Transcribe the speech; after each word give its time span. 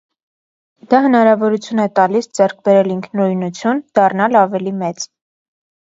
Դա 0.93 1.01
հնարավորություն 1.07 1.83
է 1.83 1.85
տալին 1.99 2.25
ձեռք 2.39 2.65
բերել 2.69 2.91
ինքնուրույնություն, 2.97 3.85
դառնալ 4.01 4.39
ավելի 4.45 4.75
մեծ։ 4.83 5.11